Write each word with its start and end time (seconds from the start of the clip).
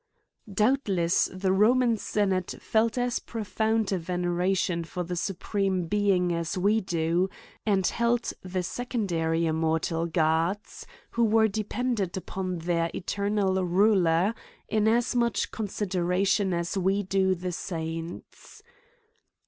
Doubtless 0.51 1.25
the 1.31 1.51
Roman 1.51 1.95
Senate 1.95 2.55
felt 2.59 2.97
as 2.97 3.19
profound 3.19 3.91
a 3.91 3.99
veneration 3.99 4.83
for 4.83 5.03
the 5.03 5.15
Supreme 5.15 5.85
Being 5.85 6.33
as 6.33 6.57
we 6.57 6.79
do; 6.81 7.29
and 7.67 7.85
held 7.85 8.33
the 8.41 8.63
secondary 8.63 9.45
immortal 9.45 10.07
gods, 10.07 10.87
who 11.11 11.23
were 11.23 11.47
dependent 11.47 12.17
upon 12.17 12.57
their 12.57 12.89
eternal 12.95 13.63
ruler, 13.63 14.33
in 14.67 14.87
as 14.87 15.15
much 15.15 15.51
consideration 15.51 16.51
as 16.51 16.75
we 16.75 17.03
do 17.03 17.35
the 17.35 17.51
saints. 17.51 18.63